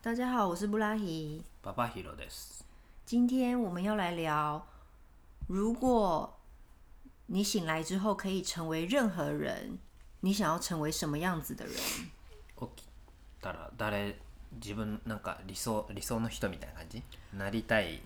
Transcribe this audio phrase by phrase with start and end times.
[0.00, 1.42] 大家好，我是布拉希。
[1.62, 2.64] ババヒロです。
[3.06, 4.66] 今天我们要来聊，
[5.46, 6.38] 如果
[7.26, 9.78] 你醒来之后可以成为任何人，
[10.20, 11.76] 你想要成为什么样子的人？
[12.56, 12.84] 起き
[13.40, 14.16] たら誰
[14.60, 17.02] 自分なんか理想理想の人みたいな感じ
[17.32, 18.00] なりたい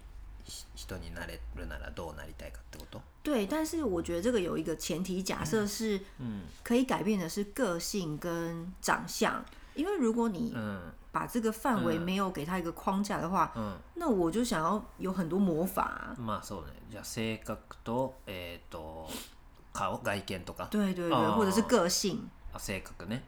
[0.45, 9.45] ひ人になれるならどうなりたいかってこと对，但是我觉得这个有一个前提假设是，嗯可以改变的是个性跟长相。
[9.80, 10.79] 因为如果你うん
[11.12, 19.08] 把这个范围没有给他一个框架的话，うん那我就想要有很多魔法啊、まあそうねじゃあ性格とえっ、と
[19.72, 22.29] 顔外見とか对对对，哦或者是个性。
[22.53, 23.21] あ性格ね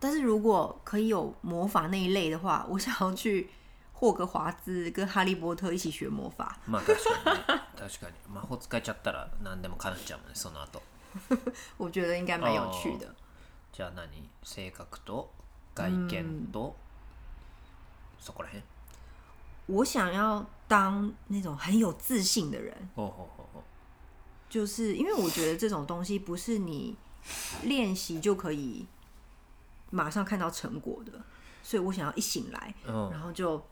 [0.00, 3.50] 但是如果可以有魔法那一类的话，我想要去
[3.92, 6.56] 霍格华兹跟哈利波特一起学魔法。
[6.66, 10.82] まあ確かに、ね、確かに魔法使えちゃったら何でも叶っちゃうもんねその後
[11.78, 13.14] 我觉得应该蛮有趣的。
[13.72, 14.08] じゃあ何
[14.42, 15.30] 性格と
[15.76, 16.74] 外見と、
[18.20, 18.62] そこらへん
[19.66, 23.62] 我想要当那种很有自信的人，ほうほうほうほ
[24.50, 26.96] 就是因为我觉得这种东西不是你
[27.62, 28.86] 练习就可以
[29.90, 31.12] 马上看到成果的，
[31.62, 33.62] 所以我想要一醒来，ううん然后就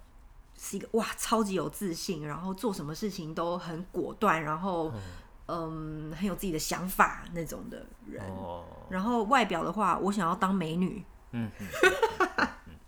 [0.57, 4.93] 是一个哇超级有自信，然后做什么事情都很果断，然后
[5.49, 8.25] 嗯很有自己的想法那种的人。
[8.31, 11.51] お然后外表的话，我想要当美女， ーうんうんうん
[12.67, 12.81] うん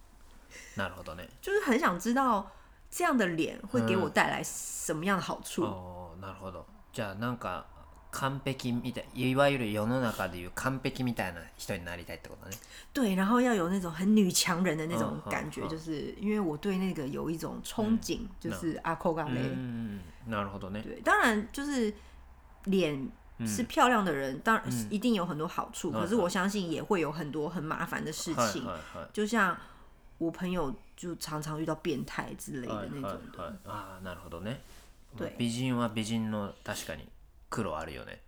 [0.77, 2.51] なるほどね就是很想知道
[2.91, 5.63] 这样的脸会给我带来什么样的好处。
[5.65, 7.67] おーなるほどじゃあなんか
[8.11, 12.57] 完璧みたいいわゆる世の中でいう完璧みたいな人になりたいってことね
[12.93, 19.41] 对，然后要有那种很女强人的那种嗯嗯感觉，嗯就是因为我对那个有一种憧憬，就是阿扣嘎う雷。
[19.41, 21.95] んなるほどね对，当然就是
[22.65, 23.11] 脸
[23.47, 29.57] 是漂亮的人，当然嗯一定有很多好处，嗯可是我相信也会有很多很麻烦的事情，はいはいはい就像
[30.19, 33.39] 我朋友就常常遇到变态之类はい的那はい种的。
[33.43, 34.59] はいああなるほどね
[35.17, 37.09] 对美人は美人の確かに
[37.51, 38.21] 苦労あるよね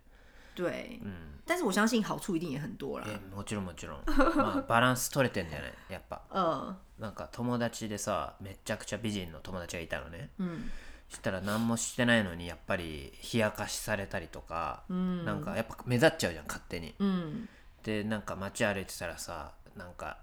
[0.55, 3.05] 对，うん但是我相信好处一定也很多啦。
[3.07, 16.94] えもちろんもちろんまあ バランス取れてんじゃないやっぱ呃，なんか友達でさめちゃくちゃ美人の友達がいたのね嗯そ したら何もしてないのにやっぱり冷やかしされたりとか、嗯なんかやっぱ目立っちゃうじゃん勝手に。
[16.98, 17.48] 嗯
[17.82, 20.18] でなんか街歩いてたらさなんか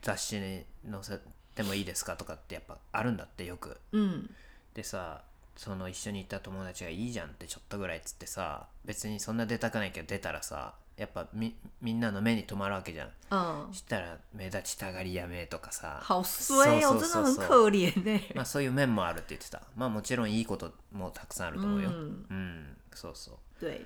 [0.00, 1.20] 雑誌に載せ
[1.56, 3.78] てもいいですかとかってやっぱあるんだってよく。
[3.92, 4.30] 嗯
[4.74, 5.22] でさ
[5.56, 13.08] その一緒にいた友達がいいじゃんってちょっとぐらいっつってさ別にそんな出たくないけど出たらさやっぱみみんなの目に留まるわけじゃん。
[13.30, 16.02] 嗯，そしたら目立ちたがりやめとかさ。
[16.06, 18.20] 好衰哦，真的很可怜呢。
[18.34, 19.62] まあそういう面もあるって言ってた。
[19.74, 21.88] まあもちろんいいこともたくさんあると思うよ。
[21.90, 23.64] 嗯うん、そうそう。
[23.64, 23.80] 对，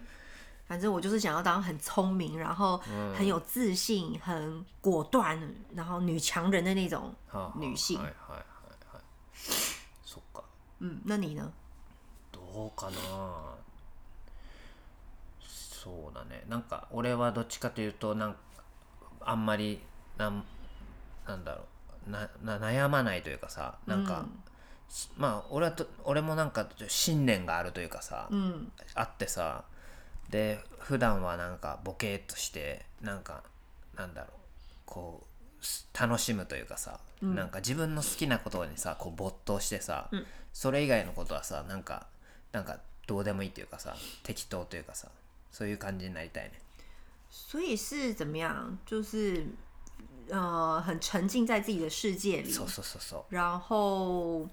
[0.69, 2.79] 反正我就是想要当很聪明，然后
[3.17, 5.39] 很有自信、很果断，
[5.73, 8.05] 然后女强人的那种はあはあ女性はい。
[8.07, 8.39] はいはい
[8.93, 9.03] はい。
[10.05, 10.43] そっか。
[10.81, 11.49] 嗯，那你呢？
[12.33, 13.55] どうかな？
[15.85, 16.43] そうだね。
[16.49, 18.39] なんか俺はどっちかというとなんか
[19.21, 19.81] あんまり
[20.17, 20.43] なん
[21.29, 21.63] なんだろ
[22.09, 22.11] う。
[22.11, 24.27] なな悩まないというかさなんか、
[24.89, 29.65] しまあ俺はと俺もなんか信念があるというかさ、嗯あってさ
[30.31, 33.43] で普段はなんかボケーっとしてなんか
[33.97, 34.31] なんだろう。
[34.87, 35.23] こ
[35.61, 40.11] うす楽しむというかさ、なんか自分の好きなことにさこう没頭してさ、
[40.53, 42.07] それ以外のことはさなんか
[42.53, 45.09] なんかどうでもいいというかさ適当というかさ
[45.55, 46.51] そういう感じになりたいね
[47.31, 48.77] 所以是怎么样？
[48.85, 49.47] 就是
[50.29, 54.49] 呃，很沉浸在自己的世界里，そうそうそうそう然后，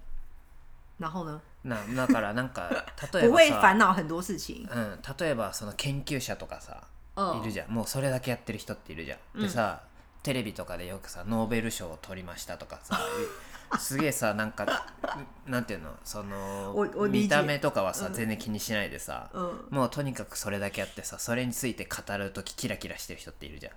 [0.99, 2.69] 然后呢，なだからなんか
[3.13, 4.67] 例え不会さ烦恼很多事情。
[4.69, 9.81] うん、例えばその研究者とかさ、うんいるじゃんもうそれだけやってる人っているじゃん、でさ
[10.23, 12.99] テレビとかでよくさノーベル賞を取りましたとかさ
[13.79, 14.65] すげえさなんか
[15.45, 16.75] なんていうのその
[17.09, 23.73] 見た目とかはさ、全然気にしないでさ、嗯もうとにかくそれだけやってさそれについて語るときキラキラしてる人っているじゃん、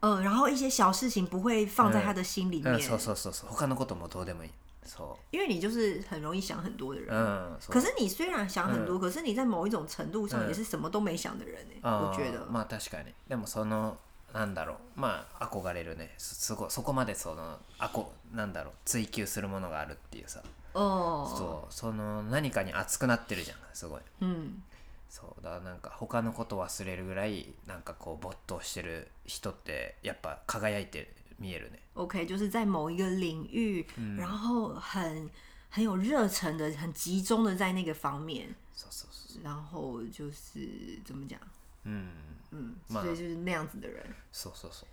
[0.00, 3.50] 嗯，然后一些小事情不会放在他的心里面，うん、そうそうそうそう。
[3.50, 4.50] 他のこともどうでもいい。
[4.84, 7.12] そ因为你就是很容易想很多的人。
[7.12, 7.72] ううんそう。
[7.72, 12.46] 可是你虽然想很多，可是你在某一种程度上也是什么都没想的人呢、あー我觉得。
[12.46, 13.12] まあ確かに。
[13.28, 13.96] でもその
[14.36, 14.76] なんだろう。
[15.00, 16.14] まあ憧れるね。
[16.18, 18.74] すすごいそこまでそのあこなんだろう。
[18.84, 20.42] 追求するものがあるっていうさ。
[20.74, 21.72] 哦，そう。
[21.72, 23.58] その何かに熱くなってるじゃん。
[23.72, 24.02] すごい。
[24.20, 24.62] 嗯，
[25.08, 25.42] そう。
[25.42, 31.80] だなんか他のこと忘れるぐらいなんかこう没頭してる人ってやっぱ輝いて見えるね。
[31.94, 33.86] OK，就是在某一个领域，
[34.18, 35.30] 然后很
[35.70, 39.42] 很有热忱的、很集中的在那个方面，そうそうそう。
[39.42, 41.40] 然后就是怎么讲，
[41.86, 42.08] うん
[42.52, 44.02] 嗯，嘛所以就是那样子的人。
[44.32, 44.88] そうそうそう。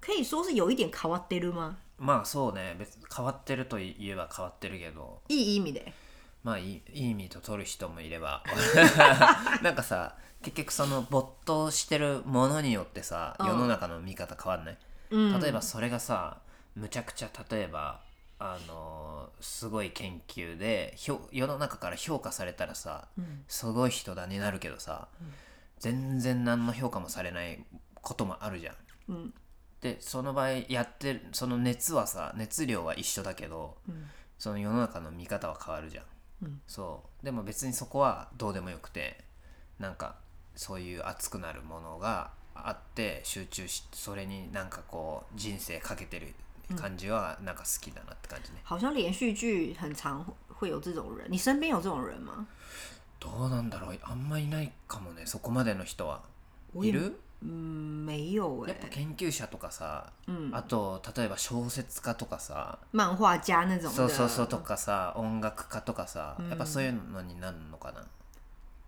[0.00, 1.76] 可以说是有一点変わってる吗？
[1.98, 2.74] まあそうね。
[2.78, 5.20] 別に変わってると言えば変わってるけど。
[5.28, 5.92] いい意味で。
[6.42, 8.42] まあいいいい意味と取る人もいれば。
[9.62, 13.46] なんかさ結局その没頭してるものによってさうん。
[13.46, 14.78] 世の中の見方変わんない、
[15.10, 16.38] 嗯例えばそれがさ
[16.76, 18.00] むちゃくちゃ例えば
[18.38, 23.06] あのすごい研究でひょ世の中から評価されたらさ、
[23.48, 25.08] すごい人だになるけどさ、
[25.80, 28.74] 全然何の評価もされないこともあるじゃん。
[29.08, 29.32] 嗯
[29.80, 33.78] でその場合やってるその熱はさ熱量は一緒だけど、
[34.38, 36.04] その世の中の見方は変わるじゃん。
[36.42, 39.24] うんそうでも別にそこはどうでもよくて
[39.78, 40.16] なんか
[40.54, 46.34] そういう熱くなるものがあって集中しそれになんかこう人生かけてる
[46.76, 50.24] 感じはなんか好きだなって感じね、好像连续剧很常
[50.58, 52.46] 会有这种人，你身边有这种人吗？
[53.20, 53.98] どうなんだろう。
[54.02, 56.22] あんまいないかもねそこまでの人は。
[56.74, 57.20] いる？
[57.42, 60.50] 嗯，没有哎、やっぱ研究者とかさ、うん。
[60.52, 63.96] あと例えば小説家とかさ漫画家那种的。
[63.96, 68.06] そうそうそうとかさ音楽家とかさ、やっぱそういうのになるのかな。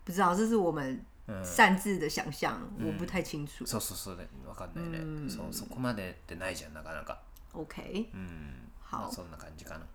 [0.05, 3.65] 不知道，这是我们嗯擅自的想象，我不太清楚。
[3.65, 5.29] そうそうそうでわかんないね、うん。
[5.29, 7.19] そうそこまでってないじゃんなかなか。
[7.53, 8.69] OK，うん。
[8.83, 8.97] 好。
[8.97, 9.85] まあ、そんな感じかな。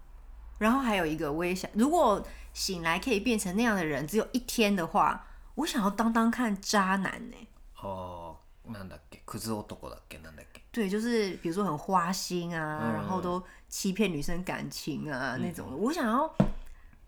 [0.59, 2.21] 然后还有一个，我也想，如果
[2.59, 5.25] 醒来可以变成那样的人，只有一天的话，
[5.55, 7.37] 我想要当当看渣男呢。
[7.81, 8.35] 哦，
[8.67, 9.21] なんだっけ？
[9.25, 10.21] クズ男だっけ？
[10.21, 10.63] なんだっけ？
[10.73, 15.77] 对，就是比如说很花心啊，然后都欺骗女生感情啊那种的。
[15.77, 16.35] 我想要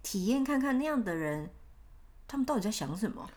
[0.05, 1.51] 体验看看那样的人，
[2.29, 3.29] 他们到底在想什么。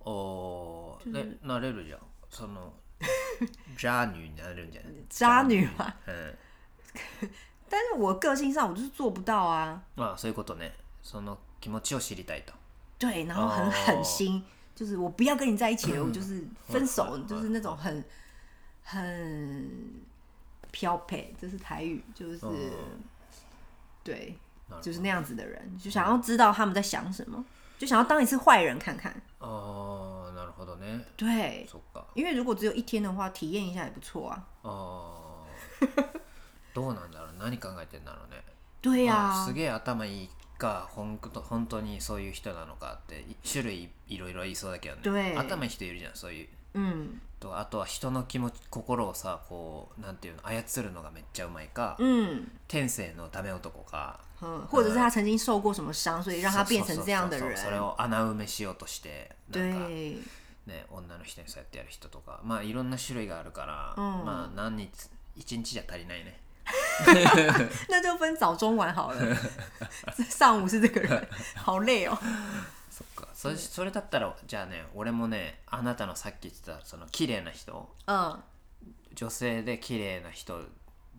[0.00, 1.96] 哦，那那这种叫
[2.28, 2.70] 什么？
[3.78, 4.30] 渣女？
[4.36, 4.78] 那这种叫
[5.08, 5.90] 渣女嘛？
[6.04, 6.36] 嗯。
[7.70, 9.82] 但是我个性上我就是做不到啊。
[9.96, 10.72] 啊，所そういうことね。
[11.02, 12.53] その気持ちを知りたいと
[12.99, 14.43] 对，然后很哦狠心，
[14.75, 18.03] 就是我不要跟你在一起了， 我就是分手，嗯就是那种很
[18.83, 20.01] 很
[20.71, 22.51] 飘配，这是台语，就是、哦
[24.03, 24.35] 对，
[24.69, 27.43] なるほど就是那样子的人，就想要知道他们在想什么，
[27.77, 29.13] 就想要当一次坏人看看。
[29.39, 34.43] ああなるほどね对，そっか因为如果只有一天的话，体验一下也不错啊。
[34.63, 36.05] あ ー
[36.73, 38.43] どうなんだろう何考えてんだろうね
[38.81, 40.29] 对呀、まあすげえ頭いい
[40.62, 45.02] かほんと本当にそういう人なのかってい種類いろいろいそうだけどね。
[45.02, 46.48] 对頭いい人いるじゃんそういう。
[46.74, 54.20] 嗯とあとは人の気持ち心をさこうなんていうの操るのがめっちゃうまいか、嗯天性のダメ男か。
[54.40, 57.56] 嗯，或者是他曾经受过什么伤，所以让他变成这样的人。
[57.56, 60.18] それを穴埋めしようとしてなんか对，
[60.66, 62.40] ね女の人にそうやってやる人とか。
[62.44, 64.24] まあいろんな種類があるから、うん。
[64.24, 64.90] まあ何日
[65.36, 66.40] 一日じゃ足りないね
[67.88, 69.36] 那就分早中晚好了。
[70.30, 72.18] 上午是这个人， 好累哦。
[72.90, 73.28] そっか。
[73.34, 77.94] それそれだったらじゃあね俺もねあなたのさっき言ってたその綺麗な人。
[78.06, 78.42] 嗯
[79.14, 80.62] 女性で綺麗な人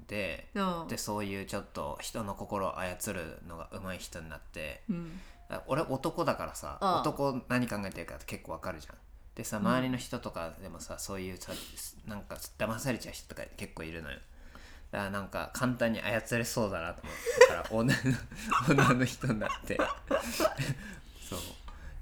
[0.08, 5.20] で、嗯でそういうちょっと人の心を操るのが上手い人になって、嗯
[5.50, 6.90] あ俺男だからさ、うん。
[7.02, 8.96] 男何考えてるかって結構わかるじゃん。
[9.36, 11.52] でさ周りの人とかでもさ、そういうさ
[12.06, 14.20] なんか騙されちゃう人とか結構いるのよ
[14.94, 19.76] だからなんか簡単に操れそうだなと思ってから女の女の人になって。
[21.28, 21.40] そう。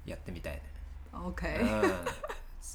[0.04, 0.62] やってみたいね
[1.14, 1.94] ，OK，うん。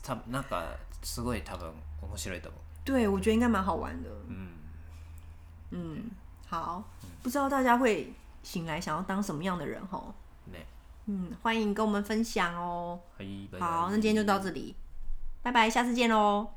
[0.02, 1.72] たなんかすごい多分
[2.02, 2.62] 面白いと思う。
[2.84, 4.10] 对我觉得应该蛮好玩的。
[4.10, 4.50] うん。
[5.70, 6.10] 嗯，
[6.50, 6.84] 好，
[7.22, 8.12] 不知道大家会
[8.42, 10.16] 醒来想要当什么样的人吼？
[10.52, 10.66] ね。
[11.06, 13.00] 嗯，欢迎跟我们分享哦。
[13.60, 14.76] 好，那今天就到这里，
[15.44, 16.50] 拜拜，下次见喽。